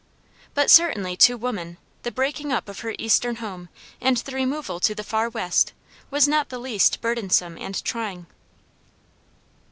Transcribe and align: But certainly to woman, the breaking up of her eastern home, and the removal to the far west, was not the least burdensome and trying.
But 0.55 0.71
certainly 0.71 1.15
to 1.17 1.37
woman, 1.37 1.77
the 2.01 2.11
breaking 2.11 2.51
up 2.51 2.67
of 2.67 2.79
her 2.79 2.95
eastern 2.97 3.35
home, 3.35 3.69
and 4.01 4.17
the 4.17 4.31
removal 4.31 4.79
to 4.79 4.95
the 4.95 5.03
far 5.03 5.29
west, 5.29 5.73
was 6.09 6.27
not 6.27 6.49
the 6.49 6.57
least 6.57 7.01
burdensome 7.01 7.55
and 7.59 7.83
trying. 7.85 8.25